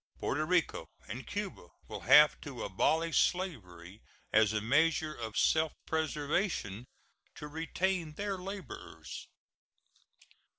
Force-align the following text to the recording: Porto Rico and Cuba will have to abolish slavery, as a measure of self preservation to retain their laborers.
Porto 0.17 0.43
Rico 0.47 0.89
and 1.07 1.27
Cuba 1.27 1.67
will 1.87 1.99
have 1.99 2.41
to 2.41 2.63
abolish 2.63 3.19
slavery, 3.19 4.01
as 4.33 4.51
a 4.51 4.59
measure 4.59 5.13
of 5.13 5.37
self 5.37 5.73
preservation 5.85 6.87
to 7.35 7.47
retain 7.47 8.13
their 8.13 8.35
laborers. 8.39 9.27